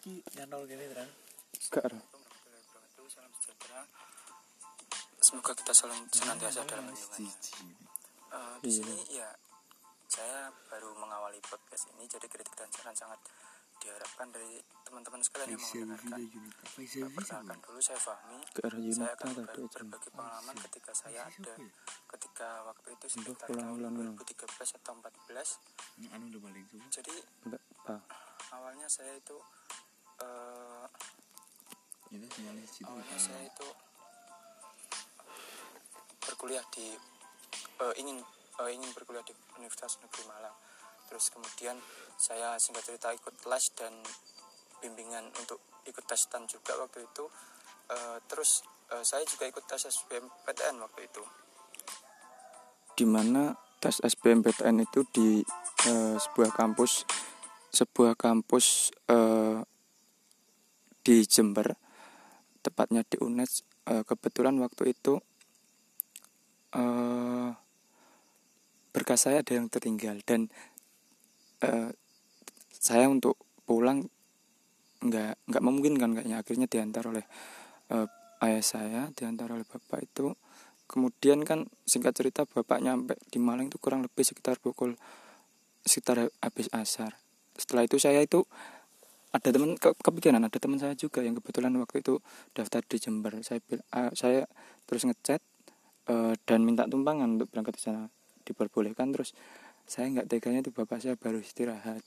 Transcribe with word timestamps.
iki 0.00 0.24
nyantol 0.32 0.64
gini 0.64 0.84
kan 0.90 1.08
gak 1.68 1.92
sejahtera. 3.30 3.80
Semoga 5.20 5.52
kita 5.52 5.72
saling 5.76 6.08
senantiasa 6.08 6.64
dalam 6.64 6.88
lindungannya. 6.88 7.34
Eh, 8.30 8.54
di 8.62 8.66
Iya. 8.66 8.72
sini 8.72 8.96
ya 9.12 9.28
saya 10.08 10.48
baru 10.66 10.96
mengawali 10.96 11.38
podcast 11.44 11.90
ini 11.92 12.06
jadi 12.06 12.26
kritik 12.26 12.54
dan 12.56 12.70
saran 12.72 12.96
sangat 12.96 13.20
diharapkan 13.80 14.28
dari 14.28 14.60
teman-teman 14.82 15.20
sekalian 15.20 15.52
yang 15.52 15.60
mendengarkan. 15.60 16.20
Perkenalkan 17.14 17.58
dulu 17.60 17.80
saya 17.80 17.96
Fahmi. 17.96 18.38
Saya 18.92 19.12
akan 19.14 19.28
tadi 19.30 19.40
ber- 19.40 19.50
aja 19.50 19.68
berbagi 19.70 20.08
pengalaman 20.10 20.56
ketika 20.68 20.92
saya 20.92 21.20
ada 21.22 21.54
ketika 22.10 22.48
waktu 22.64 22.88
itu 22.92 23.06
sekitar 23.08 23.46
pulang, 23.48 23.68
tahun 23.68 23.76
pulang, 23.76 23.94
pulang. 23.94 24.14
2013 24.16 24.76
atau 24.76 24.92
14 24.96 25.48
anu 26.10 26.26
jadi 26.90 27.14
awalnya 28.50 28.88
saya 28.88 29.14
itu 29.14 29.36
itu 32.80 32.88
awalnya 32.88 33.18
saya 33.20 33.44
itu 33.44 33.68
berkuliah 36.24 36.64
di 36.72 36.96
eh, 37.84 37.94
ingin 38.00 38.16
eh, 38.64 38.70
ingin 38.72 38.90
berkuliah 38.96 39.24
di 39.24 39.36
Universitas 39.60 40.00
Negeri 40.00 40.24
Malang. 40.24 40.56
Terus 41.12 41.28
kemudian 41.28 41.76
saya 42.16 42.56
singkat 42.56 42.88
cerita 42.88 43.12
ikut 43.12 43.34
les 43.44 43.66
dan 43.76 43.92
bimbingan 44.80 45.28
untuk 45.36 45.60
ikut 45.84 46.04
tes 46.08 46.24
STAN 46.24 46.48
juga 46.48 46.80
waktu 46.80 47.04
itu. 47.04 47.24
Eh, 47.92 48.18
terus 48.30 48.64
eh, 48.96 49.04
saya 49.04 49.28
juga 49.28 49.44
ikut 49.44 49.64
tes 49.68 49.84
SBMPTN 49.84 50.80
waktu 50.80 51.00
itu. 51.04 51.22
Di 52.96 53.04
mana 53.04 53.52
tes 53.76 54.00
SBMPTN 54.00 54.88
itu 54.88 55.04
di 55.12 55.44
eh, 55.84 56.16
sebuah 56.16 56.56
kampus 56.56 57.04
sebuah 57.70 58.16
kampus 58.16 58.90
eh, 59.06 59.60
di 61.00 61.24
Jember 61.24 61.74
tepatnya 62.60 63.00
di 63.08 63.16
UNES 63.16 63.70
Eh, 63.90 64.04
kebetulan 64.06 64.54
waktu 64.62 64.94
itu 64.94 65.18
eh, 66.76 67.50
berkas 68.94 69.26
saya 69.26 69.42
ada 69.42 69.58
yang 69.58 69.66
tertinggal 69.66 70.22
dan 70.22 70.46
eh, 71.64 71.90
saya 72.70 73.10
untuk 73.10 73.34
pulang 73.66 74.06
nggak 75.02 75.32
nggak 75.48 75.62
memungkinkan 75.64 76.10
kayaknya. 76.14 76.36
Akhirnya 76.38 76.66
diantar 76.70 77.08
oleh 77.10 77.26
eh, 77.90 78.06
ayah 78.46 78.62
saya 78.62 79.02
diantar 79.10 79.50
oleh 79.50 79.66
bapak 79.66 80.06
itu. 80.06 80.38
Kemudian 80.86 81.42
kan 81.42 81.66
singkat 81.82 82.14
cerita 82.14 82.46
bapak 82.46 82.78
nyampe 82.78 83.18
di 83.26 83.42
Malang 83.42 83.74
itu 83.74 83.78
kurang 83.82 84.06
lebih 84.06 84.22
sekitar 84.22 84.62
pukul 84.62 84.94
sekitar 85.82 86.30
habis 86.38 86.70
asar. 86.70 87.18
Setelah 87.58 87.90
itu 87.90 87.98
saya 87.98 88.22
itu 88.22 88.46
ada 89.30 89.48
teman 89.54 89.78
ke, 89.78 89.94
kepikiran 89.94 90.42
ada 90.42 90.58
teman 90.58 90.82
saya 90.82 90.98
juga 90.98 91.22
yang 91.22 91.38
kebetulan 91.38 91.70
waktu 91.78 92.02
itu 92.02 92.18
daftar 92.50 92.82
di 92.82 92.96
Jember. 92.98 93.38
Saya 93.46 93.62
ah, 93.94 94.10
saya 94.10 94.50
terus 94.90 95.06
ngechat 95.06 95.38
eh, 96.10 96.34
dan 96.46 96.60
minta 96.66 96.90
tumpangan 96.90 97.38
untuk 97.38 97.46
berangkat 97.54 97.78
ke 97.78 97.82
sana. 97.82 98.10
Diperbolehkan 98.42 99.14
terus 99.14 99.38
saya 99.86 100.10
nggak 100.10 100.26
teganya 100.30 100.66
itu 100.66 100.70
bapak 100.74 101.02
saya 101.02 101.14
baru 101.18 101.42
istirahat 101.42 102.02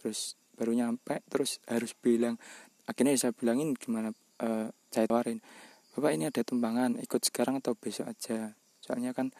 terus 0.00 0.40
baru 0.56 0.72
nyampe 0.72 1.20
terus 1.28 1.60
harus 1.68 1.92
bilang 1.92 2.40
akhirnya 2.88 3.12
saya 3.20 3.36
bilangin 3.36 3.76
gimana 3.76 4.16
eh, 4.40 4.72
saya 4.88 5.04
tawarin 5.04 5.44
bapak 5.92 6.14
ini 6.14 6.24
ada 6.30 6.40
tumpangan 6.40 6.96
ikut 7.00 7.20
sekarang 7.26 7.60
atau 7.60 7.76
besok 7.76 8.08
aja? 8.12 8.52
Soalnya 8.84 9.16
kan 9.16 9.32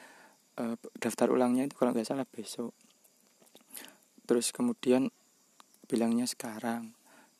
eh, 0.61 0.77
daftar 0.97 1.29
ulangnya 1.33 1.69
itu 1.69 1.77
kalau 1.77 1.93
nggak 1.93 2.09
salah 2.09 2.25
besok. 2.25 2.73
Terus 4.29 4.53
kemudian 4.53 5.09
bilangnya 5.89 6.29
sekarang 6.29 6.98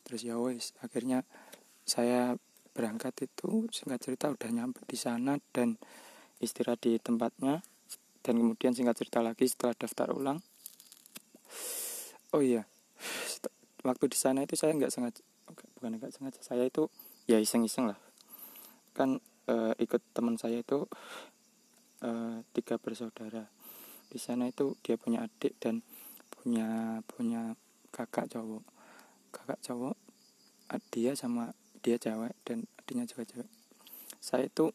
terus 0.09 0.25
ya 0.25 0.41
wes 0.41 0.73
akhirnya 0.81 1.21
saya 1.85 2.33
berangkat 2.73 3.29
itu 3.29 3.69
singkat 3.69 4.01
cerita 4.01 4.33
udah 4.33 4.49
nyampe 4.49 4.81
di 4.89 4.97
sana 4.97 5.37
dan 5.53 5.77
istirahat 6.41 6.81
di 6.81 6.97
tempatnya. 6.97 7.61
Dan 8.25 8.41
kemudian 8.41 8.73
singkat 8.73 8.97
cerita 8.97 9.21
lagi 9.21 9.45
setelah 9.45 9.77
daftar 9.77 10.11
ulang. 10.11 10.41
Oh 12.33 12.41
iya 12.41 12.65
waktu 13.83 14.11
di 14.11 14.17
sana 14.17 14.43
itu 14.43 14.59
saya 14.59 14.75
nggak 14.75 14.91
sengaja 14.91 15.23
bukan 15.47 15.95
nggak 15.95 16.11
sengaja 16.11 16.41
saya 16.43 16.67
itu 16.67 16.91
ya 17.29 17.39
iseng-iseng 17.39 17.89
lah. 17.89 17.99
Kan 18.93 19.23
eh, 19.47 19.73
ikut 19.79 20.01
teman 20.11 20.35
saya 20.35 20.59
itu 20.59 20.85
eh, 22.03 22.43
tiga 22.53 22.75
bersaudara. 22.81 23.47
Di 24.09 24.17
sana 24.17 24.49
itu 24.49 24.73
dia 24.81 24.97
punya 24.97 25.25
adik 25.25 25.57
dan 25.61 25.85
punya 26.33 26.99
punya 27.05 27.53
kakak 27.93 28.29
cowok 28.29 28.78
kakak 29.29 29.59
cowok 29.63 29.95
dia 30.93 31.17
sama 31.17 31.53
dia 31.81 31.97
cewek 31.97 32.33
dan 32.45 32.65
adiknya 32.81 33.09
juga 33.09 33.25
cewek 33.25 33.49
saya 34.19 34.45
itu 34.45 34.69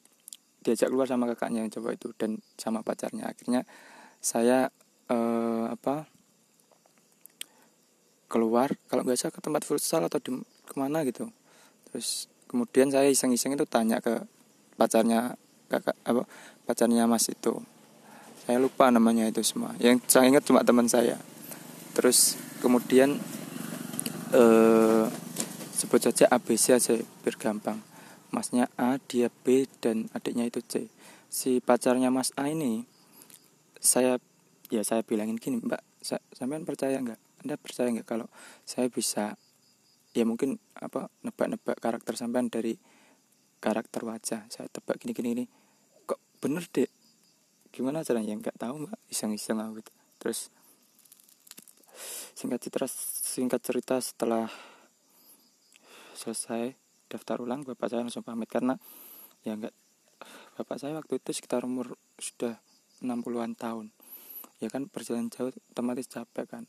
diajak 0.64 0.88
keluar 0.88 1.04
sama 1.04 1.28
kakaknya 1.28 1.68
yang 1.68 1.70
cowok 1.70 1.92
itu 2.00 2.08
dan 2.16 2.40
sama 2.56 2.80
pacarnya. 2.80 3.28
Akhirnya 3.28 3.68
saya 4.24 4.72
eh, 5.12 5.64
apa 5.68 6.08
keluar 8.32 8.72
kalau 8.88 9.04
nggak 9.04 9.20
salah 9.20 9.34
ke 9.36 9.40
tempat 9.44 9.62
futsal 9.62 10.02
atau 10.08 10.18
di 10.18 10.40
ke 10.64 10.74
mana 10.80 11.04
gitu. 11.04 11.28
Terus 11.92 12.32
kemudian 12.48 12.88
saya 12.88 13.12
iseng-iseng 13.12 13.52
itu 13.54 13.68
tanya 13.68 14.00
ke 14.00 14.24
pacarnya 14.80 15.36
kakak 15.68 15.94
apa 16.08 16.24
pacarnya 16.64 17.04
mas 17.04 17.28
itu. 17.28 17.60
Saya 18.48 18.56
lupa 18.56 18.88
namanya 18.88 19.28
itu 19.28 19.44
semua. 19.44 19.76
Yang 19.76 20.08
saya 20.08 20.32
ingat 20.32 20.48
cuma 20.48 20.64
teman 20.64 20.88
saya. 20.88 21.20
Terus 21.92 22.40
kemudian 22.64 23.20
eh 24.34 25.06
sebut 25.78 26.00
saja 26.02 26.26
ABC 26.26 26.74
aja 26.74 26.98
biar 27.22 27.36
gampang 27.38 27.78
masnya 28.34 28.66
A 28.74 28.98
dia 28.98 29.30
B 29.30 29.70
dan 29.78 30.10
adiknya 30.10 30.50
itu 30.50 30.58
C. 30.66 30.90
Si 31.30 31.62
pacarnya 31.62 32.10
mas 32.10 32.34
A 32.34 32.50
ini 32.50 32.82
saya 33.78 34.18
ya 34.74 34.82
saya 34.82 35.06
bilangin 35.06 35.38
gini 35.38 35.62
mbak 35.62 35.78
sa 36.02 36.18
sampean 36.34 36.66
percaya 36.66 36.98
nggak? 36.98 37.46
Anda 37.46 37.54
percaya 37.54 37.94
nggak 37.94 38.08
kalau 38.10 38.26
saya 38.66 38.90
bisa 38.90 39.38
ya 40.14 40.26
mungkin 40.26 40.58
apa 40.74 41.06
nebak-nebak 41.22 41.78
karakter 41.78 42.18
sampean 42.18 42.50
dari 42.50 42.74
karakter 43.62 44.02
wajah? 44.02 44.50
Saya 44.50 44.66
tebak 44.66 44.98
gini 44.98 45.14
gini. 45.14 45.28
Gini 45.30 45.44
kok 46.10 46.18
bener 46.42 46.66
deh 46.74 46.90
gimana 47.70 48.02
caranya? 48.02 48.34
Ya 48.34 48.36
nggak 48.42 48.58
tahu 48.58 48.90
mbak. 48.90 48.98
Iseng-iseng 49.14 49.62
aku 49.62 49.78
gitu. 49.78 49.92
Terus 50.18 50.50
singkat 52.34 52.60
cerita 52.66 52.86
singkat 52.90 53.60
cerita 53.62 53.96
setelah 54.02 54.50
selesai 56.14 56.74
daftar 57.10 57.42
ulang 57.42 57.62
bapak 57.62 57.90
saya 57.90 58.02
langsung 58.02 58.26
pamit. 58.26 58.50
Karena 58.50 58.74
ya 59.46 59.54
nggak 59.54 59.74
bapak 60.58 60.76
saya 60.78 60.98
waktu 60.98 61.18
itu 61.18 61.30
sekitar 61.30 61.66
umur 61.66 61.98
sudah 62.18 62.58
60-an 63.02 63.54
tahun. 63.54 63.86
Ya 64.62 64.70
kan 64.70 64.86
perjalanan 64.88 65.30
jauh 65.30 65.52
otomatis 65.74 66.06
capek 66.08 66.46
kan. 66.46 66.64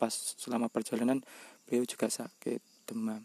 Pas 0.00 0.12
selama 0.12 0.66
perjalanan 0.72 1.22
beliau 1.68 1.84
juga 1.86 2.10
sakit 2.10 2.88
demam. 2.88 3.22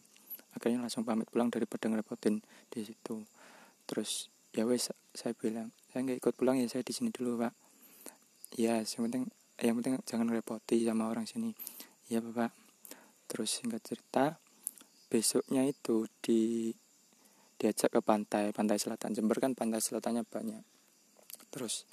Akhirnya 0.53 0.81
langsung 0.81 1.05
pamit 1.05 1.29
pulang 1.29 1.49
daripada 1.49 1.89
ngerepotin 1.89 2.43
di 2.69 2.79
situ. 2.85 3.25
Terus 3.87 4.29
ya 4.53 4.65
wes 4.65 4.89
saya 5.13 5.33
bilang 5.37 5.69
saya 5.89 6.05
nggak 6.05 6.19
ikut 6.21 6.33
pulang 6.37 6.57
ya 6.61 6.67
saya 6.69 6.85
di 6.85 6.93
sini 6.93 7.09
dulu 7.09 7.41
pak. 7.41 7.53
Ya 8.57 8.79
yang 8.81 9.01
penting 9.09 9.29
yang 9.57 9.81
penting 9.81 9.97
jangan 10.05 10.29
repoti 10.29 10.85
sama 10.85 11.09
orang 11.09 11.25
sini. 11.25 11.53
Ya 12.07 12.21
bapak. 12.21 12.53
Terus 13.25 13.49
singkat 13.57 13.81
cerita 13.83 14.37
besoknya 15.07 15.65
itu 15.65 16.05
di 16.21 16.71
diajak 17.57 17.97
ke 17.97 18.01
pantai 18.05 18.53
pantai 18.53 18.77
selatan. 18.77 19.17
Jember 19.17 19.41
kan 19.41 19.57
pantai 19.57 19.81
selatannya 19.81 20.23
banyak. 20.23 20.61
Terus 21.49 21.89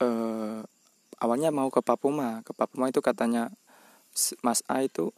eh 0.00 0.64
awalnya 1.20 1.52
mau 1.52 1.68
ke 1.68 1.84
Papuma. 1.84 2.40
Ke 2.42 2.56
Papuma 2.56 2.88
itu 2.88 3.04
katanya 3.04 3.52
Mas 4.40 4.64
A 4.66 4.80
itu 4.80 5.12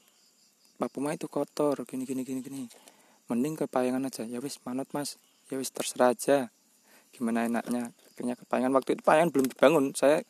Papuma 0.76 1.14
itu 1.14 1.30
kotor. 1.30 1.86
Gini 1.86 2.02
gini 2.02 2.26
gini 2.26 2.42
gini. 2.42 2.64
Mending 3.30 3.54
ke 3.54 3.70
Payangan 3.70 4.10
aja. 4.10 4.26
Ya 4.26 4.42
wis 4.42 4.58
manut 4.66 4.90
Mas. 4.90 5.16
Ya 5.48 5.56
wis 5.56 5.70
terserah 5.70 6.12
aja. 6.12 6.50
Gimana 7.14 7.46
enaknya 7.46 7.94
akhirnya 8.14 8.38
ke 8.38 8.46
Payangan 8.46 8.72
waktu 8.78 8.94
itu 8.94 9.02
Payangan 9.02 9.30
belum 9.34 9.46
dibangun. 9.50 9.84
Saya 9.98 10.22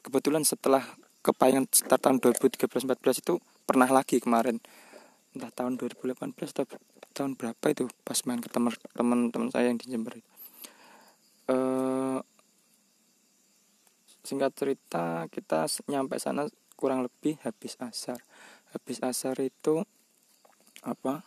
kebetulan 0.00 0.40
setelah 0.48 0.80
ke 1.20 1.36
Payangan 1.36 1.68
sekitar 1.68 2.00
tahun 2.00 2.24
2013-14 2.24 3.20
itu 3.20 3.36
pernah 3.68 3.92
lagi 3.92 4.24
kemarin. 4.24 4.56
Entah 5.36 5.52
tahun 5.52 5.76
2018 5.76 6.32
atau 6.32 6.64
tahun 7.12 7.36
berapa 7.36 7.64
itu 7.68 7.92
pas 8.08 8.16
main 8.24 8.40
ke 8.40 8.48
teman 8.48 8.72
teman 9.28 9.48
saya 9.52 9.68
yang 9.68 9.76
di 9.76 9.84
Jember. 9.92 10.16
Eh, 11.52 12.18
singkat 14.24 14.56
cerita 14.56 15.28
kita 15.28 15.68
nyampe 15.92 16.16
sana 16.16 16.48
kurang 16.72 17.04
lebih 17.04 17.36
habis 17.44 17.76
asar. 17.84 18.16
Habis 18.72 19.04
asar 19.04 19.36
itu 19.44 19.84
apa? 20.80 21.20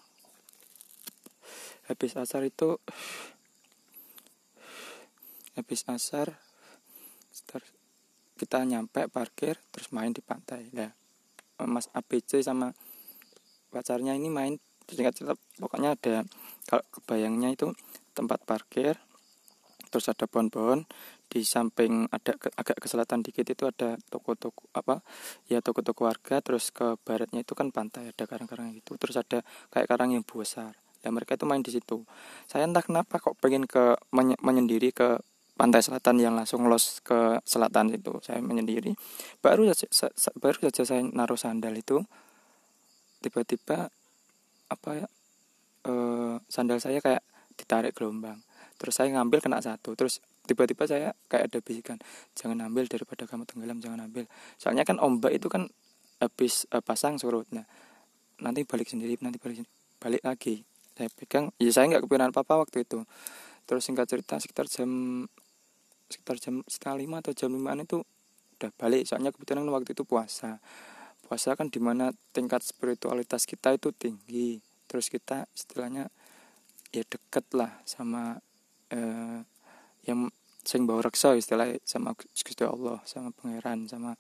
Habis 1.86 2.18
asar 2.18 2.50
itu 2.50 2.82
habis 5.60 5.84
asar 5.92 6.40
kita 8.40 8.64
nyampe 8.64 9.12
parkir 9.12 9.60
terus 9.76 9.92
main 9.92 10.16
di 10.16 10.24
pantai. 10.24 10.72
Lah 10.72 10.96
Mas 11.68 11.92
ABC 11.92 12.40
sama 12.40 12.72
pacarnya 13.68 14.16
ini 14.16 14.32
main 14.32 14.56
singkat 14.88 15.14
cerita 15.14 15.36
pokoknya 15.60 15.94
ada 16.00 16.26
kalau 16.66 16.82
kebayangnya 16.96 17.54
itu 17.54 17.76
tempat 18.16 18.42
parkir 18.48 18.98
terus 19.92 20.08
ada 20.10 20.26
pohon-pohon 20.26 20.88
di 21.30 21.46
samping 21.46 22.10
ada 22.10 22.34
agak 22.58 22.78
ke 22.82 22.88
selatan 22.90 23.22
dikit 23.22 23.46
itu 23.46 23.70
ada 23.70 24.02
toko-toko 24.10 24.66
apa 24.74 25.06
ya 25.46 25.62
toko-toko 25.62 26.10
warga 26.10 26.42
terus 26.42 26.74
ke 26.74 26.98
baratnya 27.06 27.46
itu 27.46 27.54
kan 27.54 27.70
pantai 27.70 28.10
ada 28.10 28.24
karang-karang 28.26 28.74
gitu 28.74 28.98
terus 28.98 29.14
ada 29.20 29.46
kayak 29.70 29.86
karang 29.86 30.16
yang 30.16 30.26
besar. 30.26 30.74
Dan 31.00 31.16
mereka 31.16 31.40
itu 31.40 31.48
main 31.48 31.64
di 31.64 31.72
situ. 31.72 32.04
Saya 32.44 32.68
entah 32.68 32.84
kenapa 32.84 33.24
kok 33.24 33.40
pengen 33.40 33.64
ke 33.64 33.96
menye, 34.12 34.36
menyendiri 34.44 34.92
ke 34.92 35.24
pantai 35.60 35.84
selatan 35.84 36.24
yang 36.24 36.40
langsung 36.40 36.64
los 36.72 37.04
ke 37.04 37.44
selatan 37.44 37.92
itu 37.92 38.16
saya 38.24 38.40
menyendiri. 38.40 38.96
Baru 39.44 39.68
saja 39.68 40.08
baru 40.40 40.56
saja 40.72 40.88
saya 40.88 41.04
naruh 41.04 41.36
sandal 41.36 41.76
itu 41.76 42.00
tiba-tiba 43.20 43.92
apa 44.72 44.90
ya 44.96 45.08
eh, 45.84 46.36
sandal 46.48 46.80
saya 46.80 47.04
kayak 47.04 47.20
ditarik 47.60 47.92
gelombang. 47.92 48.40
Terus 48.80 48.96
saya 48.96 49.12
ngambil 49.12 49.44
kena 49.44 49.60
satu 49.60 50.00
terus 50.00 50.24
tiba-tiba 50.48 50.88
saya 50.88 51.12
kayak 51.28 51.52
ada 51.52 51.60
bisikan 51.60 52.00
jangan 52.40 52.72
ambil 52.72 52.88
daripada 52.88 53.28
kamu 53.28 53.44
tenggelam 53.44 53.84
jangan 53.84 54.08
ambil. 54.08 54.32
Soalnya 54.56 54.88
kan 54.88 54.96
ombak 55.04 55.36
itu 55.36 55.52
kan 55.52 55.68
habis 56.24 56.72
uh, 56.72 56.80
pasang 56.80 57.20
surut. 57.20 57.52
Nah 57.52 57.68
nanti 58.40 58.64
balik 58.64 58.88
sendiri 58.88 59.20
nanti 59.20 59.44
balik 59.44 59.68
balik 60.00 60.24
lagi. 60.24 60.64
Saya 60.96 61.12
pegang 61.12 61.52
ya 61.60 61.68
saya 61.76 61.92
nggak 61.92 62.08
kepikiran 62.08 62.32
apa 62.32 62.48
apa 62.48 62.64
waktu 62.64 62.88
itu. 62.88 63.04
Terus 63.68 63.84
singkat 63.84 64.08
cerita 64.08 64.40
sekitar 64.40 64.72
jam 64.72 64.88
sekitar 66.10 66.42
jam 66.42 66.66
setengah 66.66 66.98
lima 67.06 67.16
atau 67.22 67.32
jam 67.32 67.54
limaan 67.54 67.86
itu 67.86 68.02
udah 68.60 68.72
balik. 68.76 69.08
Soalnya 69.08 69.32
kebetulan 69.32 69.64
waktu 69.70 69.96
itu 69.96 70.04
puasa. 70.04 70.60
Puasa 71.24 71.54
kan 71.54 71.70
di 71.70 71.78
mana 71.78 72.12
tingkat 72.34 72.66
spiritualitas 72.66 73.46
kita 73.46 73.78
itu 73.78 73.94
tinggi. 73.94 74.60
Terus 74.90 75.08
kita 75.08 75.46
istilahnya 75.54 76.10
ya 76.90 77.06
deket 77.06 77.46
lah 77.54 77.78
sama 77.86 78.42
eh, 78.90 79.46
yang 80.10 80.34
sing 80.66 80.90
bawa 80.90 81.06
reksa 81.06 81.38
istilah 81.38 81.70
sama 81.86 82.18
Gusti 82.18 82.66
Allah 82.66 83.00
sama 83.06 83.30
pangeran 83.34 83.86
sama 83.86 84.18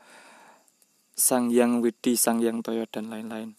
sang 1.18 1.51
yang 1.51 1.83
widi 1.83 2.15
sang 2.15 2.39
yang 2.39 2.63
toyo 2.63 2.86
dan 2.88 3.12
lain-lain. 3.12 3.57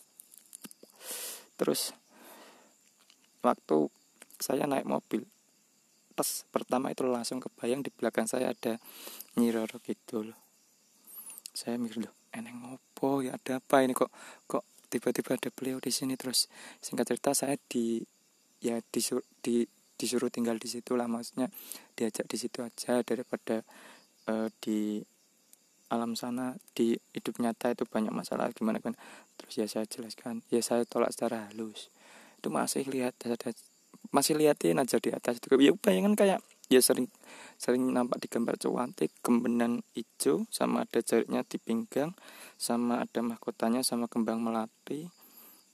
Terus 1.61 1.93
waktu 3.45 3.93
saya 4.41 4.65
naik 4.65 4.89
mobil 4.89 5.29
pas 6.21 6.45
pertama 6.53 6.93
itu 6.93 7.09
langsung 7.09 7.41
kebayang 7.41 7.81
di 7.81 7.89
belakang 7.89 8.29
saya 8.29 8.53
ada 8.53 8.77
nyiroro 9.41 9.81
gitu 9.81 10.29
loh 10.29 10.37
saya 11.57 11.81
mikir 11.81 12.05
loh 12.05 12.21
eneng 12.35 12.63
ngopo 12.63 13.23
ya? 13.23 13.35
Ada 13.37 13.59
apa 13.59 13.83
ini? 13.83 13.93
Kok 13.95 14.11
kok 14.47 14.65
tiba-tiba 14.91 15.35
ada 15.35 15.51
beliau 15.51 15.79
di 15.83 15.91
sini? 15.91 16.15
Terus 16.15 16.47
singkat 16.79 17.11
cerita 17.11 17.35
saya 17.35 17.59
di 17.71 18.03
ya 18.63 18.79
disur, 18.93 19.25
di 19.43 19.67
disuruh 20.01 20.33
tinggal 20.33 20.57
di 20.57 20.69
situ 20.69 20.97
lah 20.97 21.05
maksudnya 21.05 21.53
diajak 21.93 22.25
di 22.25 22.37
situ 22.41 22.65
aja 22.65 23.05
daripada 23.05 23.61
uh, 24.33 24.49
di 24.57 25.05
alam 25.93 26.17
sana 26.17 26.57
di 26.73 26.97
hidup 27.13 27.37
nyata 27.37 27.77
itu 27.77 27.85
banyak 27.85 28.15
masalah 28.15 28.49
gimana 28.57 28.81
kan 28.81 28.97
terus 29.37 29.61
ya 29.61 29.67
saya 29.69 29.85
jelaskan 29.85 30.41
ya 30.49 30.65
saya 30.65 30.87
tolak 30.89 31.13
secara 31.13 31.51
halus. 31.51 31.93
Itu 32.41 32.49
masih 32.49 32.89
lihat 32.89 33.13
ada 33.29 33.53
masih 34.11 34.35
liatin 34.35 34.79
aja 34.83 34.99
di 34.99 35.15
atas 35.15 35.39
itu 35.39 35.55
ya 35.63 35.71
bayangan 35.75 36.19
kayak 36.19 36.41
ya 36.71 36.79
sering 36.79 37.11
sering 37.59 37.91
nampak 37.91 38.23
di 38.23 38.31
gambar 38.31 38.57
cuantik 38.57 39.11
kembenan 39.21 39.83
hijau 39.93 40.47
sama 40.55 40.87
ada 40.87 41.03
jariknya 41.03 41.43
di 41.43 41.59
pinggang 41.59 42.15
sama 42.55 43.03
ada 43.03 43.21
mahkotanya 43.21 43.83
sama 43.83 44.07
kembang 44.07 44.39
melati. 44.41 45.11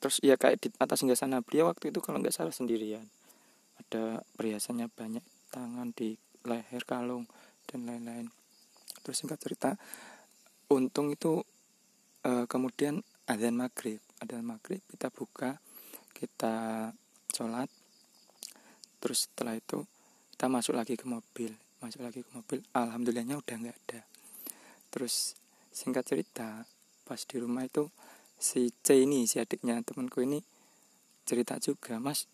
Terus 0.01 0.19
ya 0.25 0.41
kayak 0.41 0.57
di 0.63 0.69
atas 0.81 1.05
hingga 1.05 1.15
sana 1.15 1.45
beliau 1.45 1.69
waktu 1.69 1.93
itu 1.93 2.01
kalau 2.01 2.19
nggak 2.19 2.33
salah 2.35 2.51
sendirian. 2.51 3.05
Ada 3.77 4.25
perhiasannya 4.35 4.89
banyak 4.89 5.25
tangan 5.53 5.93
di 5.93 6.17
leher 6.49 6.83
kalung 6.89 7.29
dan 7.69 7.85
lain-lain. 7.85 8.33
Terus 9.05 9.21
singkat 9.21 9.39
cerita 9.43 9.77
untung 10.73 11.13
itu 11.13 11.45
e, 12.25 12.51
kemudian 12.51 13.05
adzan 13.29 13.59
maghrib. 13.59 14.01
Adzan 14.23 14.43
maghrib 14.43 14.83
kita 14.91 15.13
buka 15.13 15.61
kita 16.17 16.91
sholat 17.31 17.69
terus 19.07 19.31
setelah 19.31 19.55
itu 19.55 19.87
kita 20.35 20.51
masuk 20.51 20.75
lagi 20.75 20.99
ke 20.99 21.07
mobil. 21.07 21.55
Masuk 21.79 22.03
lagi 22.03 22.27
ke 22.27 22.31
mobil 22.35 22.59
alhamdulillahnya 22.75 23.39
udah 23.39 23.57
nggak 23.63 23.79
ada. 23.87 24.03
Terus 24.91 25.39
singkat 25.71 26.03
cerita 26.03 26.67
pas 27.07 27.23
di 27.23 27.37
rumah 27.39 27.63
itu 27.63 27.87
si 28.35 28.75
C 28.83 29.07
ini 29.07 29.31
si 29.31 29.39
adiknya 29.39 29.79
temanku 29.87 30.27
ini 30.27 30.43
cerita 31.23 31.63
juga 31.63 32.03
mas 32.03 32.27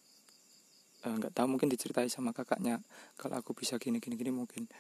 Eh, 1.03 1.11
nggak 1.11 1.35
uh, 1.35 1.37
tahu 1.43 1.47
mungkin 1.51 1.67
diceritai 1.67 2.07
sama 2.07 2.31
kakaknya 2.31 2.79
kalau 3.19 3.43
aku 3.43 3.59
bisa 3.59 3.75
gini 3.75 3.99
gini 3.99 4.15
gini 4.15 4.31
mungkin. 4.31 4.71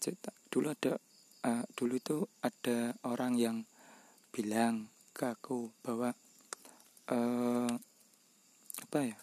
Cerita 0.00 0.32
dulu 0.48 0.72
ada 0.72 0.96
uh, 1.44 1.64
dulu 1.76 2.00
itu 2.00 2.24
ada 2.40 2.96
orang 3.04 3.36
yang 3.36 3.56
bilang 4.32 4.88
ke 5.12 5.28
aku 5.28 5.68
bahwa 5.84 6.16
uh, 7.12 7.72
apa 8.88 8.98
ya 9.04 9.20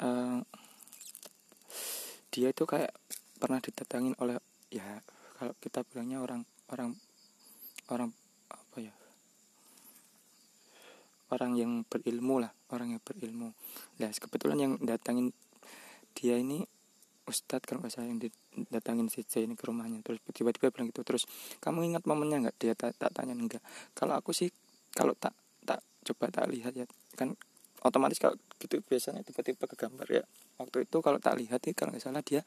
uh, 0.00 0.40
dia 2.30 2.48
itu 2.52 2.64
kayak 2.64 2.92
pernah 3.40 3.58
didatangin 3.58 4.14
oleh 4.20 4.38
ya 4.70 5.02
kalau 5.40 5.56
kita 5.58 5.82
bilangnya 5.88 6.20
orang 6.20 6.44
orang 6.70 6.92
orang 7.90 8.10
apa 8.52 8.76
ya 8.78 8.94
orang 11.32 11.52
yang 11.56 11.72
berilmu 11.86 12.42
lah 12.42 12.52
orang 12.70 12.94
yang 12.96 13.02
berilmu. 13.02 13.54
Nah 13.98 14.10
kebetulan 14.10 14.58
yang 14.58 14.72
datangin 14.82 15.34
dia 16.14 16.38
ini 16.38 16.62
Ustadz 17.26 17.62
kalau 17.62 17.86
salah 17.86 18.10
yang 18.10 18.18
datangin 18.74 19.06
si 19.06 19.22
C 19.22 19.46
ini 19.46 19.54
ke 19.54 19.66
rumahnya. 19.70 20.02
Terus 20.02 20.18
tiba-tiba 20.34 20.74
bilang 20.74 20.90
gitu 20.90 21.06
terus 21.06 21.26
kamu 21.62 21.86
ingat 21.94 22.02
momennya 22.06 22.46
nggak? 22.46 22.56
Dia 22.58 22.74
tak, 22.74 22.98
tak 22.98 23.14
tanya 23.14 23.34
enggak. 23.38 23.62
Kalau 23.94 24.18
aku 24.18 24.34
sih 24.34 24.50
kalau 24.90 25.14
tak 25.14 25.34
tak 25.62 25.78
coba 26.02 26.30
tak 26.34 26.46
lihat 26.50 26.74
ya 26.74 26.86
kan 27.14 27.38
otomatis 27.84 28.20
kalau 28.20 28.36
gitu 28.60 28.80
biasanya 28.84 29.24
tiba-tiba 29.24 29.64
ke 29.64 29.76
gambar 29.76 30.08
ya. 30.08 30.24
Waktu 30.60 30.88
itu 30.88 30.96
kalau 31.00 31.18
tak 31.20 31.40
lihat 31.40 31.60
ya 31.64 31.72
kalau 31.72 31.90
nggak 31.94 32.04
salah 32.04 32.22
dia 32.24 32.44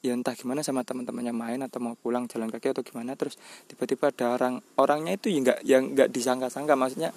ya 0.00 0.16
entah 0.16 0.32
gimana 0.32 0.64
sama 0.64 0.80
teman-temannya 0.80 1.36
main 1.36 1.60
atau 1.60 1.76
mau 1.76 1.92
pulang 1.92 2.24
jalan 2.24 2.48
kaki 2.48 2.72
atau 2.72 2.80
gimana 2.80 3.12
terus 3.20 3.36
tiba-tiba 3.68 4.08
ada 4.08 4.32
orang 4.32 4.64
orangnya 4.80 5.12
itu 5.20 5.28
yang 5.28 5.44
nggak 5.44 5.60
yang 5.68 5.82
nggak 5.92 6.08
disangka-sangka 6.08 6.72
maksudnya 6.72 7.12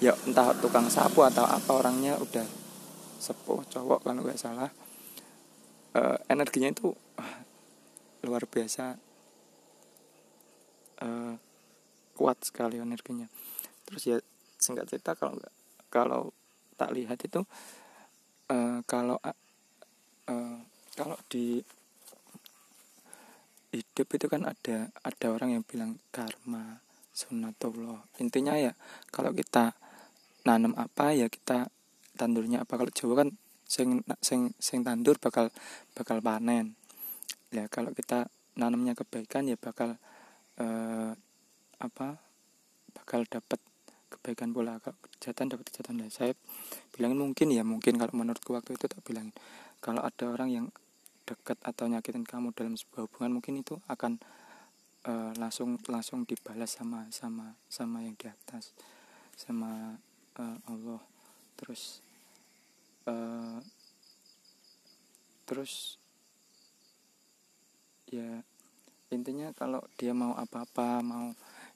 ya 0.00 0.16
entah 0.24 0.56
tukang 0.56 0.88
sapu 0.88 1.22
atau 1.28 1.44
apa 1.44 1.70
orangnya 1.76 2.16
udah 2.16 2.62
sepuh 3.22 3.62
cowok 3.70 4.02
kalau 4.02 4.20
nggak 4.26 4.40
salah. 4.40 4.70
Uh, 5.92 6.16
energinya 6.26 6.72
itu 6.72 6.88
luar 8.24 8.48
biasa 8.48 8.96
uh, 11.04 11.34
kuat 12.18 12.38
sekali 12.42 12.82
energinya. 12.82 13.30
Terus 13.86 14.02
ya 14.08 14.18
singkat 14.58 14.90
cerita 14.90 15.14
kalau 15.14 15.38
kalau 15.86 16.34
tak 16.82 16.90
lihat 16.90 17.18
itu 17.22 17.40
uh, 18.50 18.78
kalau 18.90 19.22
uh, 19.22 20.58
kalau 20.98 21.16
di 21.30 21.62
hidup 23.70 24.08
itu 24.10 24.26
kan 24.26 24.42
ada 24.44 24.90
ada 25.06 25.26
orang 25.30 25.56
yang 25.56 25.64
bilang 25.64 25.96
karma 26.10 26.82
sunatullah 27.14 28.02
intinya 28.18 28.58
ya 28.58 28.74
kalau 29.14 29.30
kita 29.30 29.72
nanam 30.42 30.74
apa 30.74 31.14
ya 31.14 31.30
kita 31.30 31.70
tandurnya 32.18 32.64
apa. 32.64 32.78
Kalau 32.78 32.92
Jawa 32.92 33.14
kan 33.26 33.28
sing 33.64 34.04
sing 34.20 34.52
sing 34.60 34.84
tandur 34.84 35.16
bakal 35.18 35.48
bakal 35.96 36.18
panen. 36.20 36.76
Ya 37.52 37.68
kalau 37.68 37.92
kita 37.92 38.28
nanamnya 38.58 38.92
kebaikan 38.96 39.48
ya 39.48 39.56
bakal 39.56 39.96
eh, 40.60 41.12
apa 41.80 42.08
bakal 42.92 43.24
dapat 43.28 43.60
kebaikan 44.12 44.52
pula 44.52 44.76
kejahatan 44.84 45.56
dapat 45.56 45.72
kejahatan. 45.72 46.04
Ya 46.04 46.08
saya 46.12 46.32
bilang 46.92 47.16
mungkin 47.16 47.48
ya 47.48 47.64
mungkin 47.64 47.96
kalau 47.96 48.12
menurutku 48.12 48.52
waktu 48.52 48.76
itu 48.76 48.86
tak 48.86 49.00
bilang 49.02 49.32
kalau 49.80 50.04
ada 50.04 50.28
orang 50.28 50.50
yang 50.52 50.66
dekat 51.24 51.56
atau 51.64 51.88
nyakitin 51.88 52.26
kamu 52.26 52.52
dalam 52.52 52.76
sebuah 52.76 53.08
hubungan 53.08 53.40
mungkin 53.40 53.62
itu 53.62 53.80
akan 53.88 54.20
uh, 55.08 55.32
langsung 55.40 55.80
langsung 55.88 56.28
dibalas 56.28 56.76
sama 56.76 57.08
sama 57.08 57.56
sama 57.70 58.04
yang 58.04 58.12
di 58.18 58.28
atas 58.28 58.76
sama 59.38 59.96
uh, 60.36 60.58
Allah. 60.68 61.00
Terus 61.56 62.02
uh, 63.08 63.58
terus 65.48 65.96
ya 68.12 68.44
intinya 69.08 69.52
kalau 69.56 69.80
dia 69.96 70.12
mau 70.12 70.36
apa-apa 70.36 71.00
mau 71.00 71.32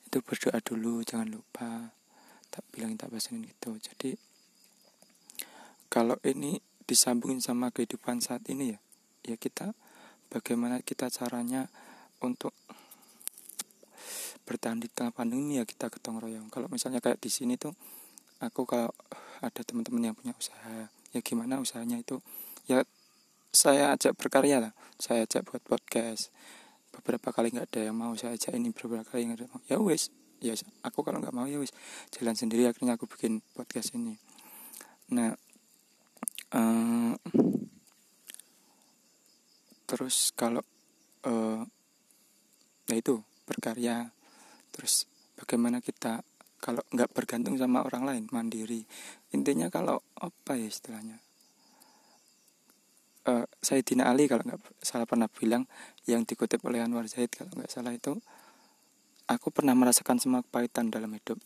itu 0.07 0.21
berdoa 0.23 0.59
dulu 0.63 1.03
jangan 1.03 1.29
lupa 1.33 1.96
tak 2.77 2.85
bilang 2.85 3.01
tak 3.01 3.09
pesanin 3.09 3.49
itu 3.49 3.73
jadi 3.81 4.21
kalau 5.89 6.21
ini 6.29 6.61
disambungin 6.85 7.41
sama 7.41 7.73
kehidupan 7.73 8.21
saat 8.21 8.45
ini 8.53 8.77
ya 8.77 8.79
ya 9.33 9.41
kita 9.41 9.73
bagaimana 10.29 10.85
kita 10.85 11.09
caranya 11.09 11.73
untuk 12.21 12.53
bertahan 14.45 14.77
di 14.77 14.93
tengah 14.93 15.09
pandemi 15.09 15.57
ya 15.57 15.65
kita 15.65 15.89
ketong 15.89 16.21
royong. 16.21 16.53
Kalau 16.53 16.69
misalnya 16.69 17.01
kayak 17.01 17.17
di 17.17 17.33
sini 17.33 17.57
tuh 17.57 17.73
aku 18.45 18.69
kalau 18.69 18.93
ada 19.41 19.61
teman-teman 19.65 20.13
yang 20.13 20.15
punya 20.15 20.37
usaha 20.37 20.93
ya 21.17 21.21
gimana 21.25 21.57
usahanya 21.59 21.97
itu? 21.97 22.21
Ya 22.69 22.85
saya 23.57 23.97
ajak 23.97 24.21
berkarya 24.21 24.61
lah. 24.61 24.73
Saya 25.01 25.25
ajak 25.25 25.49
buat 25.49 25.65
podcast. 25.65 26.29
Beberapa 26.93 27.33
kali 27.33 27.57
nggak 27.57 27.73
ada 27.73 27.81
yang 27.89 27.97
mau 27.97 28.13
saya 28.21 28.37
ajak 28.37 28.53
ini 28.53 28.69
beberapa 28.71 29.09
kali 29.09 29.33
nggak 29.33 29.39
ada 29.41 29.45
yang 29.49 29.55
mau. 29.57 29.65
Ya 29.65 29.79
wes 29.81 30.13
ya 30.41 30.53
aku 30.85 31.01
kalau 31.01 31.19
nggak 31.19 31.35
mau 31.35 31.49
ya 31.49 31.57
wes 31.57 31.73
jalan 32.13 32.37
sendiri 32.37 32.69
akhirnya 32.69 32.97
aku 33.01 33.09
bikin 33.09 33.41
podcast 33.57 33.97
ini. 33.97 34.17
Nah 35.13 35.33
uh, 36.53 37.15
terus 39.87 40.35
kalau 40.35 40.63
uh, 41.27 41.63
ya 42.87 42.97
itu 42.97 43.23
berkarya. 43.47 44.11
Terus 44.75 45.07
bagaimana 45.39 45.81
kita 45.81 46.21
kalau 46.61 46.83
nggak 46.91 47.15
bergantung 47.15 47.57
sama 47.57 47.87
orang 47.87 48.05
lain 48.05 48.25
mandiri. 48.35 48.85
Intinya 49.35 49.71
kalau 49.71 50.03
apa 50.19 50.59
ya 50.59 50.67
istilahnya? 50.67 51.19
Uh, 53.27 53.43
saya 53.59 53.83
Dina 53.83 54.07
Ali 54.07 54.31
kalau 54.31 54.47
nggak 54.47 54.63
salah 54.79 55.03
pernah 55.03 55.27
bilang 55.27 55.67
yang 56.07 56.23
dikutip 56.23 56.63
oleh 56.63 56.79
Anwar 56.79 57.11
Zaid 57.11 57.35
kalau 57.35 57.51
nggak 57.59 57.73
salah 57.75 57.91
itu 57.91 58.15
aku 59.27 59.51
pernah 59.51 59.75
merasakan 59.75 60.23
semua 60.23 60.41
kepahitan 60.47 60.91
dalam 60.91 61.11
hidup. 61.11 61.39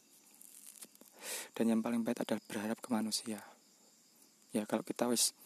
Dan 1.53 1.73
yang 1.73 1.81
paling 1.85 2.01
pahit 2.05 2.25
adalah 2.25 2.41
berharap 2.49 2.79
ke 2.81 2.89
manusia. 2.93 3.41
Ya 4.53 4.65
kalau 4.65 4.85
kita 4.85 5.09
wis 5.09 5.37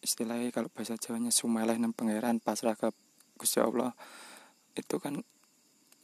istilahnya 0.00 0.48
kalau 0.52 0.72
bahasa 0.72 0.96
Jawanya 0.96 1.28
sumeleh 1.28 1.76
nang 1.76 1.92
pangeran 1.92 2.40
pasrah 2.40 2.72
ke 2.72 2.88
Gusti 3.36 3.60
Allah 3.60 3.92
itu 4.76 4.96
kan 4.96 5.20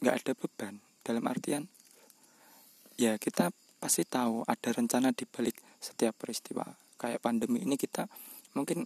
nggak 0.01 0.15
ada 0.21 0.33
beban. 0.37 0.81
Dalam 1.01 1.23
artian 1.25 1.65
ya 2.97 3.17
kita 3.17 3.53
pasti 3.77 4.05
tahu 4.05 4.43
ada 4.45 4.69
rencana 4.73 5.13
di 5.13 5.25
balik 5.25 5.57
setiap 5.81 6.17
peristiwa. 6.17 6.65
Kayak 6.97 7.21
pandemi 7.21 7.61
ini 7.61 7.77
kita 7.77 8.09
mungkin 8.57 8.85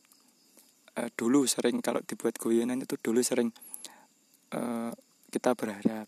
uh, 1.00 1.10
dulu 1.15 1.48
sering 1.48 1.79
kalau 1.79 2.03
dibuat 2.03 2.36
guyonan 2.36 2.83
itu 2.83 3.00
dulu 3.00 3.24
sering 3.24 3.51
uh, 4.55 4.91
kita 5.31 5.55
berharap 5.55 6.07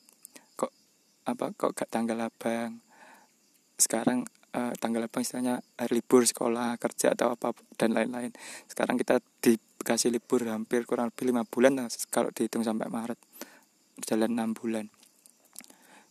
apa 1.24 1.56
kok 1.56 1.72
gak 1.76 1.90
tanggal 1.92 2.20
abang? 2.20 2.84
Sekarang 3.80 4.28
uh, 4.54 4.74
tanggal 4.78 5.08
abang 5.08 5.24
istilahnya 5.24 5.64
hari 5.80 6.04
libur 6.04 6.28
sekolah 6.28 6.76
kerja 6.78 7.16
atau 7.16 7.34
apa 7.34 7.56
dan 7.80 7.96
lain-lain. 7.96 8.32
Sekarang 8.68 9.00
kita 9.00 9.24
dikasih 9.44 10.12
libur 10.12 10.44
hampir 10.48 10.84
kurang 10.84 11.12
lebih 11.12 11.32
lima 11.32 11.44
bulan 11.48 11.80
kalau 12.12 12.30
dihitung 12.36 12.64
sampai 12.64 12.92
Maret. 12.92 13.20
Jalan 14.04 14.36
enam 14.36 14.52
bulan. 14.52 14.92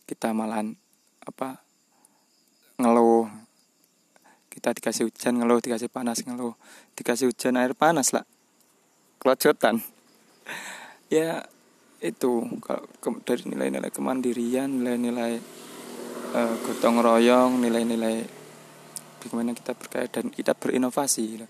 Kita 0.09 0.33
malahan 0.33 0.75
apa 1.23 1.63
ngeluh. 2.81 3.29
Kita 4.49 4.69
dikasih 4.73 5.09
hujan 5.09 5.41
ngeluh 5.41 5.61
dikasih 5.61 5.89
panas 5.89 6.21
ngeluh. 6.25 6.53
Dikasih 6.97 7.29
hujan 7.29 7.57
air 7.57 7.73
panas 7.77 8.13
lah. 8.13 8.25
Kelojotan. 9.21 9.79
Ya 11.13 11.45
itu 12.03 12.43
kalau 12.59 12.83
ke, 12.99 13.09
dari 13.23 13.47
nilai-nilai 13.47 13.87
kemandirian 13.87 14.67
nilai-nilai 14.67 15.39
uh, 16.35 16.55
gotong 16.67 16.99
royong 16.99 17.63
nilai-nilai 17.63 18.27
bagaimana 19.23 19.55
kita 19.55 19.71
berkaya 19.71 20.07
dan 20.11 20.27
kita 20.27 20.51
berinovasi 20.51 21.23
gitu. 21.23 21.47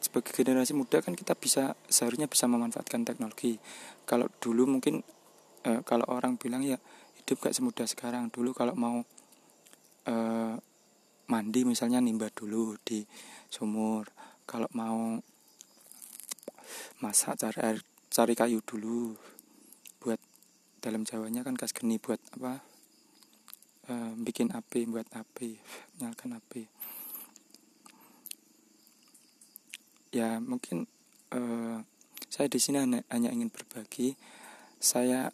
sebagai 0.00 0.32
generasi 0.32 0.72
muda 0.72 1.04
kan 1.04 1.12
kita 1.12 1.36
bisa 1.36 1.76
seharusnya 1.88 2.28
bisa 2.28 2.44
memanfaatkan 2.44 3.08
teknologi. 3.08 3.56
Kalau 4.04 4.28
dulu 4.36 4.68
mungkin 4.68 5.00
uh, 5.64 5.80
kalau 5.80 6.04
orang 6.12 6.36
bilang 6.36 6.60
ya 6.60 6.76
hidup 7.20 7.40
gak 7.40 7.56
semudah 7.56 7.88
sekarang. 7.88 8.28
Dulu 8.28 8.52
kalau 8.52 8.76
mau 8.76 9.00
uh, 10.08 10.54
mandi 11.24 11.60
misalnya 11.64 12.04
nimba 12.04 12.28
dulu 12.28 12.76
di 12.84 13.00
sumur. 13.48 14.12
Kalau 14.44 14.68
mau 14.76 15.16
masak 17.00 17.40
cari 17.40 17.60
air 17.64 17.78
cari 18.12 18.36
kayu 18.36 18.60
dulu 18.60 19.16
dalam 20.84 21.08
jawanya 21.08 21.40
kan 21.40 21.56
kas 21.56 21.72
geni 21.72 21.96
buat 21.96 22.20
apa 22.36 22.60
uh, 23.88 24.12
bikin 24.20 24.52
api 24.52 24.84
buat 24.84 25.08
api 25.16 25.56
nyalakan 25.96 26.36
api. 26.36 26.68
Ya 30.12 30.36
mungkin 30.44 30.84
uh, 31.32 31.80
saya 32.28 32.52
di 32.52 32.60
sini 32.60 32.84
hanya, 32.84 33.00
hanya 33.08 33.32
ingin 33.32 33.48
berbagi. 33.48 34.12
Saya 34.76 35.32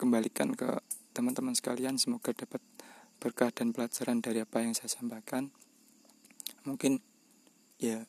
kembalikan 0.00 0.56
ke 0.56 0.80
teman-teman 1.12 1.52
sekalian 1.52 2.00
semoga 2.00 2.32
dapat 2.32 2.64
berkah 3.20 3.52
dan 3.52 3.76
pelajaran 3.76 4.24
dari 4.24 4.40
apa 4.40 4.64
yang 4.64 4.72
saya 4.72 4.88
sampaikan. 4.88 5.52
Mungkin 6.64 6.96
ya 7.76 8.08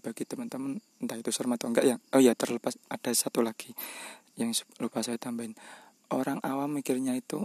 bagi 0.00 0.22
teman-teman 0.22 0.78
entah 1.02 1.18
itu 1.18 1.34
serem 1.34 1.58
atau 1.58 1.74
enggak 1.74 1.84
ya. 1.90 1.96
Oh 2.14 2.22
ya 2.22 2.38
terlepas 2.38 2.78
ada 2.86 3.10
satu 3.10 3.42
lagi 3.42 3.74
yang 4.36 4.52
lupa 4.80 5.00
saya 5.00 5.16
tambahin. 5.16 5.56
Orang 6.12 6.38
awam 6.46 6.70
mikirnya 6.70 7.16
itu 7.18 7.42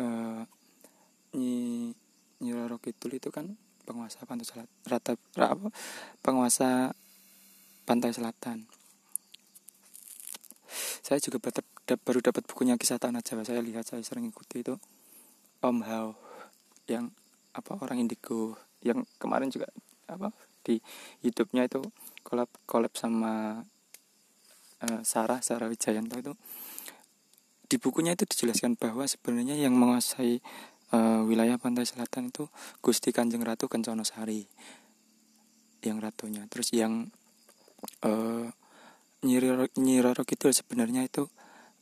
uh, 0.00 0.42
nyi 1.36 1.92
nyi 2.40 2.50
Roro 2.56 2.80
Kidul 2.80 3.20
itu 3.20 3.28
kan 3.28 3.54
penguasa 3.82 4.22
pantai 4.24 4.46
selatan 4.46 4.70
rata 4.86 5.12
penguasa 6.22 6.94
pantai 7.84 8.14
selatan. 8.14 8.64
Saya 11.02 11.18
juga 11.20 11.42
baru 12.00 12.24
dapat 12.24 12.46
bukunya 12.48 12.78
kisah 12.80 12.96
tanah 12.96 13.20
Jawa. 13.20 13.44
Saya 13.44 13.60
lihat 13.60 13.84
saya 13.84 14.00
sering 14.00 14.24
ikuti 14.30 14.64
itu. 14.64 14.78
Om 15.62 15.78
Hao 15.86 16.18
yang 16.90 17.14
apa 17.54 17.78
orang 17.78 18.02
indigo 18.02 18.58
yang 18.82 19.06
kemarin 19.22 19.52
juga 19.52 19.70
apa 20.10 20.34
di 20.66 20.82
YouTube-nya 21.22 21.70
itu 21.70 21.82
kolab 22.26 22.50
kolab 22.66 22.90
sama 22.98 23.62
uh, 24.82 25.00
Sarah 25.06 25.40
Sarah 25.40 25.70
Wijayanto 25.70 26.18
itu 26.18 26.32
di 27.70 27.80
bukunya 27.80 28.12
itu 28.12 28.28
dijelaskan 28.28 28.76
bahwa 28.76 29.08
sebenarnya 29.08 29.56
yang 29.56 29.72
menguasai 29.72 30.44
uh, 30.92 31.24
wilayah 31.24 31.56
pantai 31.56 31.88
selatan 31.88 32.28
itu 32.28 32.50
Gusti 32.84 33.14
Kanjeng 33.14 33.40
Ratu 33.40 33.70
Kencono 33.70 34.04
Sari 34.04 34.44
yang 35.82 35.98
ratunya 35.98 36.46
terus 36.46 36.70
yang 36.70 37.10
uh, 38.06 38.46
Nyi 39.22 39.98
Roro 40.02 40.22
Kidul 40.26 40.50
sebenarnya 40.50 41.06
itu 41.06 41.30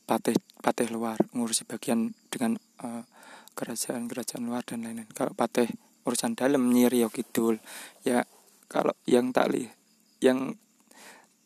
patih 0.05 0.37
patih 0.61 0.93
luar 0.93 1.17
ngurusi 1.33 1.65
bagian 1.65 2.13
dengan 2.29 2.57
uh, 2.85 3.01
kerajaan-kerajaan 3.57 4.45
luar 4.45 4.61
dan 4.61 4.85
lain-lain. 4.85 5.09
Kalau 5.09 5.33
patih 5.33 5.67
urusan 6.05 6.37
dalam 6.37 6.69
Nyi 6.69 6.89
Rio 6.89 7.09
Kidul 7.09 7.57
ya 8.05 8.25
kalau 8.69 8.93
yang 9.09 9.33
tak 9.33 9.53
li 9.53 9.65
yang 10.21 10.53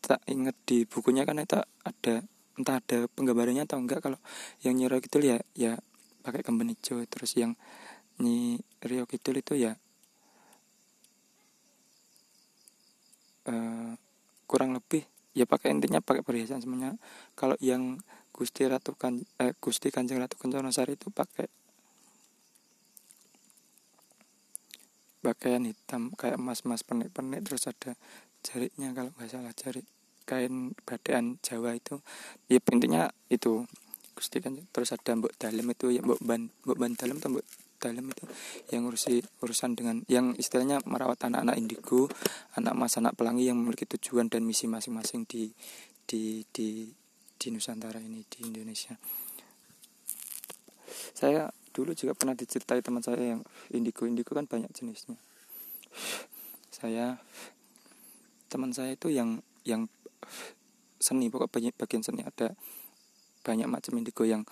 tak 0.06 0.22
inget 0.30 0.54
di 0.62 0.86
bukunya 0.86 1.26
kan 1.26 1.42
itu 1.42 1.58
ada 1.82 2.14
entah 2.54 2.78
ada 2.78 3.10
penggambarannya 3.10 3.66
atau 3.66 3.82
enggak 3.82 3.98
kalau 3.98 4.22
yang 4.62 4.78
Nyi 4.78 4.86
Rio 4.86 5.02
Kidul 5.02 5.22
ya 5.26 5.38
ya 5.58 5.74
pakai 6.22 6.46
kemben 6.46 6.70
hijau 6.70 7.02
terus 7.10 7.34
yang 7.34 7.58
Nyi 8.22 8.62
Rio 8.86 9.10
Kidul 9.10 9.42
itu 9.42 9.58
ya 9.58 9.74
uh, 13.50 13.92
kurang 14.46 14.78
lebih 14.78 15.02
ya 15.36 15.44
pakai 15.44 15.74
intinya 15.74 16.00
pakai 16.00 16.24
perhiasan 16.24 16.64
semuanya. 16.64 16.96
Kalau 17.36 17.58
yang 17.60 18.00
Gusti 18.32 18.64
Ratu 18.64 18.96
kan 18.96 19.20
eh, 19.42 19.52
Gusti 19.60 19.92
Kanjeng 19.92 20.16
Ratu 20.16 20.40
Kencana 20.40 20.72
Sari 20.72 20.96
itu 20.96 21.12
pakai 21.12 21.48
pakaian 25.20 25.66
hitam 25.66 26.14
kayak 26.14 26.38
emas-emas 26.38 26.86
pernik-pernik 26.86 27.42
terus 27.42 27.66
ada 27.66 27.98
jariknya 28.46 28.94
kalau 28.94 29.10
nggak 29.18 29.26
salah 29.26 29.50
jarik 29.58 29.82
kain 30.26 30.74
badan 30.82 31.38
Jawa 31.40 31.78
itu 31.78 32.02
ya 32.50 32.58
intinya 32.74 33.08
itu 33.30 33.64
Gusti 34.12 34.42
kan 34.42 34.58
terus 34.74 34.90
ada 34.90 35.14
mbok 35.14 35.32
dalam 35.38 35.66
itu 35.70 35.94
ya 35.94 36.02
mbok 36.02 36.20
ban 36.20 36.50
mbok 36.66 36.76
ban 36.76 36.92
dalam 36.98 37.22
atau 37.22 37.30
mbok 37.32 37.46
dalam 37.76 38.08
itu 38.08 38.24
yang 38.72 38.88
ngurusi 38.88 39.20
urusan 39.44 39.76
dengan 39.76 40.02
yang 40.08 40.32
istilahnya 40.34 40.80
merawat 40.88 41.28
anak-anak 41.28 41.56
indigo, 41.60 42.08
anak 42.56 42.74
mas, 42.74 42.96
anak 42.96 43.14
pelangi 43.14 43.46
yang 43.46 43.60
memiliki 43.60 43.84
tujuan 43.84 44.32
dan 44.32 44.42
misi 44.42 44.66
masing-masing 44.66 45.28
di 45.28 45.52
di 46.08 46.42
di 46.50 46.88
di 47.36 47.46
Nusantara 47.52 48.00
ini 48.00 48.24
di 48.26 48.48
Indonesia. 48.48 48.96
Saya 51.12 51.52
dulu 51.76 51.92
juga 51.92 52.16
pernah 52.16 52.32
diceritai 52.32 52.80
teman 52.80 53.04
saya 53.04 53.36
yang 53.36 53.40
indigo 53.76 54.08
indigo 54.08 54.32
kan 54.32 54.48
banyak 54.48 54.72
jenisnya. 54.72 55.20
Saya 56.72 57.20
teman 58.48 58.72
saya 58.72 58.96
itu 58.96 59.12
yang 59.12 59.44
yang 59.68 59.88
seni 60.96 61.28
pokok 61.28 61.52
bagian 61.76 62.02
seni 62.02 62.24
ada 62.24 62.56
banyak 63.46 63.68
macam 63.70 63.94
indigo 64.00 64.26
yang 64.26 64.42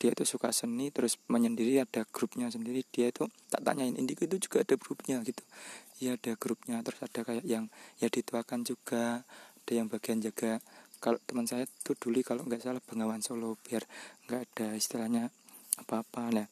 dia 0.00 0.10
itu 0.10 0.26
suka 0.26 0.50
seni 0.50 0.90
terus 0.90 1.14
menyendiri 1.30 1.78
ada 1.78 2.02
grupnya 2.10 2.50
sendiri 2.50 2.82
dia 2.90 3.14
itu 3.14 3.30
tak 3.46 3.62
tanyain 3.62 3.94
indigo 3.94 4.26
itu 4.26 4.50
juga 4.50 4.66
ada 4.66 4.74
grupnya 4.74 5.22
gitu. 5.22 5.44
Ya 6.02 6.18
ada 6.18 6.34
grupnya 6.34 6.82
terus 6.82 6.98
ada 7.06 7.22
kayak 7.22 7.46
yang 7.46 7.70
ya 8.02 8.10
dituakan 8.10 8.66
juga 8.66 9.22
ada 9.62 9.72
yang 9.72 9.86
bagian 9.86 10.18
jaga. 10.18 10.58
Kalau 10.98 11.22
teman 11.22 11.46
saya 11.46 11.70
tuh 11.86 11.94
dulu 11.94 12.18
kalau 12.26 12.42
nggak 12.42 12.62
salah 12.62 12.82
Bengawan 12.82 13.22
Solo 13.22 13.54
biar 13.62 13.86
nggak 14.26 14.42
ada 14.42 14.66
istilahnya 14.74 15.30
apa-apa. 15.78 16.34
Nah 16.34 16.46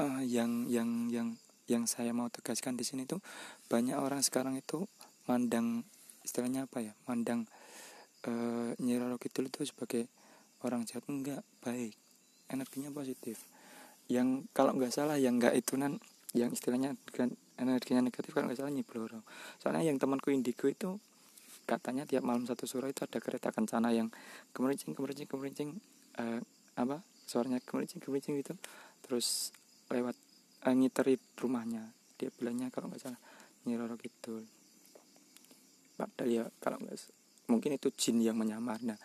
uh, 0.00 0.22
yang 0.24 0.64
yang 0.72 1.12
yang 1.12 1.36
yang 1.66 1.84
saya 1.84 2.14
mau 2.16 2.32
tegaskan 2.32 2.78
di 2.78 2.88
sini 2.88 3.04
tuh 3.04 3.20
banyak 3.68 3.98
orang 3.98 4.22
sekarang 4.22 4.56
itu 4.56 4.86
mandang 5.26 5.82
istilahnya 6.22 6.70
apa 6.70 6.78
ya 6.80 6.92
mandang 7.10 7.44
uh, 8.26 8.70
Nyi 8.82 8.94
Roro 8.98 9.16
Kidul 9.16 9.48
itu 9.48 9.62
sebagai 9.66 10.10
orang 10.62 10.84
jahat 10.84 11.06
enggak 11.08 11.42
baik. 11.62 11.94
Energinya 12.50 12.90
positif. 12.94 13.42
Yang 14.06 14.46
kalau 14.54 14.74
nggak 14.74 14.92
salah 14.94 15.18
yang 15.18 15.38
nggak 15.38 15.54
itu 15.58 15.74
nan 15.74 15.98
yang 16.36 16.52
istilahnya 16.52 16.94
energinya 17.56 18.04
negatif 18.04 18.30
kalau 18.36 18.50
nggak 18.50 18.60
salah 18.60 18.68
Nyi 18.68 18.84
Bloro 18.84 19.24
soalnya 19.56 19.88
yang 19.88 19.96
temanku 19.96 20.28
Indigo 20.28 20.68
itu 20.68 21.00
katanya 21.64 22.04
tiap 22.04 22.22
malam 22.22 22.44
satu 22.44 22.68
sore 22.68 22.92
itu 22.92 23.02
ada 23.02 23.18
kereta 23.18 23.48
kencana 23.50 23.90
yang 23.90 24.12
kemerincing 24.52 24.92
kemerincing 24.92 25.26
kemerincing 25.26 25.70
uh, 26.20 26.38
apa 26.76 27.00
suaranya 27.26 27.58
kemerincing 27.64 27.98
kemerincing 27.98 28.38
gitu. 28.38 28.54
Terus 29.02 29.50
lewat 29.90 30.14
uh, 30.68 30.74
ngiteri 30.76 31.18
rumahnya. 31.40 31.90
Dia 32.20 32.30
bilangnya 32.36 32.70
kalau 32.70 32.92
nggak 32.92 33.02
salah 33.02 33.18
nyiroro 33.66 33.98
gitu 33.98 34.46
padahal 35.96 36.28
ya 36.30 36.44
kalau 36.62 36.78
nggak 36.78 36.96
mungkin 37.50 37.76
itu 37.76 37.90
jin 37.94 38.22
yang 38.22 38.38
menyamar. 38.38 38.82
Nah 38.82 38.98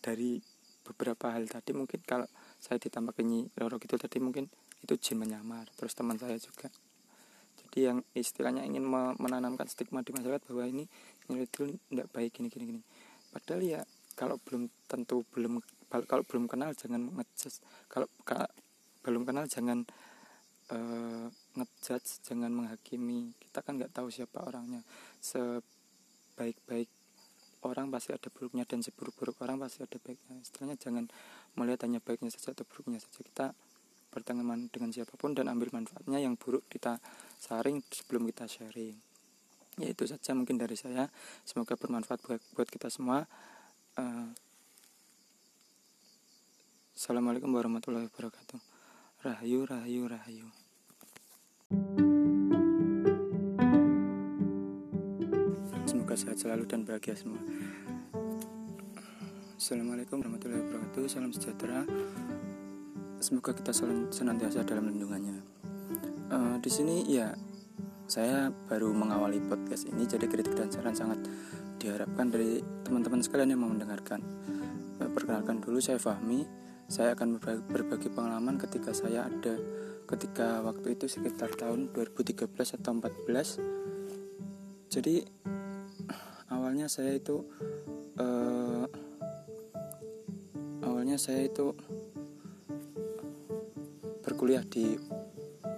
dari 0.00 0.40
beberapa 0.84 1.30
hal 1.30 1.46
tadi 1.46 1.76
mungkin 1.76 2.00
kalau 2.02 2.26
saya 2.58 2.80
ditambah 2.80 3.14
ke 3.14 3.22
nyiroro 3.22 3.76
gitu 3.78 4.00
tadi 4.00 4.18
mungkin 4.18 4.48
itu 4.80 4.94
jin 4.96 5.20
menyamar 5.20 5.68
terus 5.76 5.92
teman 5.92 6.16
saya 6.16 6.40
juga. 6.40 6.72
Jadi 7.60 7.78
yang 7.86 7.98
istilahnya 8.16 8.66
ingin 8.66 8.82
menanamkan 9.20 9.68
stigma 9.70 10.02
di 10.02 10.10
masyarakat 10.10 10.42
bahwa 10.50 10.64
ini 10.66 10.84
itu 11.30 11.78
tidak 11.86 12.10
baik 12.10 12.34
gini 12.34 12.48
gini 12.50 12.64
gini. 12.74 12.82
Padahal 13.30 13.62
ya 13.62 13.80
kalau 14.18 14.36
belum 14.42 14.66
tentu 14.90 15.22
belum 15.30 15.62
kalau 15.90 16.24
belum 16.26 16.50
kenal 16.50 16.74
jangan 16.74 17.14
ngejudge. 17.14 17.62
Kalau 17.86 18.10
belum 19.06 19.22
kenal 19.22 19.46
jangan 19.46 19.86
uh, 20.74 21.30
ngejudge 21.54 22.26
jangan 22.26 22.50
menghakimi. 22.50 23.30
Kita 23.38 23.62
kan 23.62 23.78
nggak 23.78 23.94
tahu 23.94 24.10
siapa 24.10 24.42
orangnya. 24.42 24.82
Sebaik-baik 25.22 26.90
orang 27.64 27.92
pasti 27.92 28.16
ada 28.16 28.28
buruknya 28.32 28.64
dan 28.64 28.80
seburuk-buruk 28.80 29.36
orang 29.44 29.60
pasti 29.60 29.84
ada 29.84 29.98
baiknya. 30.00 30.40
Istilahnya 30.40 30.76
jangan 30.80 31.04
melihat 31.56 31.84
hanya 31.84 32.00
baiknya 32.00 32.32
saja 32.32 32.56
atau 32.56 32.64
buruknya 32.64 33.00
saja. 33.00 33.20
Kita 33.20 33.46
berteman 34.10 34.72
dengan 34.72 34.90
siapa 34.90 35.14
pun 35.14 35.36
dan 35.36 35.46
ambil 35.46 35.70
manfaatnya 35.70 36.18
yang 36.18 36.34
buruk 36.34 36.66
kita 36.66 36.98
saring 37.38 37.84
sebelum 37.92 38.26
kita 38.28 38.48
sharing. 38.50 38.96
Ya 39.78 39.88
itu 39.88 40.04
saja 40.04 40.34
mungkin 40.34 40.58
dari 40.58 40.74
saya. 40.74 41.08
Semoga 41.46 41.78
bermanfaat 41.78 42.20
buat, 42.26 42.42
buat 42.56 42.68
kita 42.68 42.90
semua. 42.90 43.24
Uh, 43.96 44.28
Assalamualaikum 47.00 47.48
warahmatullahi 47.48 48.12
wabarakatuh. 48.12 48.60
Rahayu, 49.24 49.64
rahayu, 49.64 50.04
rahayu. 50.04 50.69
Sehat 56.30 56.46
selalu 56.46 56.62
dan 56.70 56.86
bahagia 56.86 57.18
semua. 57.18 57.42
Assalamualaikum 59.58 60.22
warahmatullahi 60.22 60.62
wabarakatuh. 60.62 61.10
Salam 61.10 61.34
sejahtera. 61.34 61.82
Semoga 63.18 63.50
kita 63.50 63.74
selalu 63.74 64.14
senantiasa 64.14 64.62
dalam 64.62 64.94
lindungannya. 64.94 65.42
Uh, 66.30 66.54
di 66.62 66.70
sini 66.70 67.02
ya 67.10 67.34
saya 68.06 68.46
baru 68.70 68.94
mengawali 68.94 69.42
podcast 69.42 69.90
ini, 69.90 70.06
jadi 70.06 70.30
kritik 70.30 70.54
dan 70.54 70.70
saran 70.70 70.94
sangat 70.94 71.18
diharapkan 71.82 72.30
dari 72.30 72.62
teman-teman 72.86 73.26
sekalian 73.26 73.50
yang 73.50 73.66
mau 73.66 73.74
mendengarkan. 73.74 74.22
Uh, 75.02 75.10
perkenalkan 75.10 75.58
dulu 75.58 75.82
saya 75.82 75.98
Fahmi 75.98 76.46
saya 76.86 77.18
akan 77.18 77.42
berbagi 77.66 78.06
pengalaman 78.06 78.54
ketika 78.54 78.94
saya 78.94 79.26
ada 79.26 79.58
ketika 80.06 80.62
waktu 80.62 80.94
itu 80.94 81.10
sekitar 81.10 81.58
tahun 81.58 81.90
2013 81.90 82.46
atau 82.54 82.90
14 82.98 84.90
jadi 84.90 85.22
awalnya 86.70 86.86
saya 86.86 87.18
itu 87.18 87.42
uh, 88.22 88.86
awalnya 90.86 91.18
saya 91.18 91.50
itu 91.50 91.74
berkuliah 94.22 94.62
di 94.70 94.94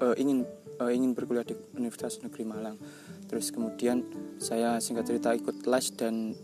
uh, 0.04 0.12
ingin 0.20 0.44
uh, 0.84 0.92
ingin 0.92 1.16
berkuliah 1.16 1.48
di 1.48 1.56
Universitas 1.80 2.20
Negeri 2.20 2.44
Malang. 2.44 2.76
Terus 3.24 3.48
kemudian 3.48 4.04
saya 4.36 4.76
singkat 4.84 5.08
cerita 5.08 5.32
ikut 5.32 5.64
les 5.64 5.86
dan 5.96 6.36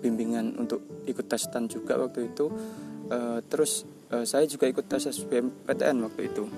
bimbingan 0.00 0.56
untuk 0.56 1.04
ikut 1.04 1.28
tes 1.28 1.44
juga 1.68 2.00
waktu 2.00 2.32
itu. 2.32 2.48
Uh, 3.12 3.44
terus 3.44 3.84
uh, 4.08 4.24
saya 4.24 4.48
juga 4.48 4.72
ikut 4.72 4.88
tes 4.88 5.04
SBMPTN 5.04 6.00
waktu 6.00 6.32
itu 6.32 6.48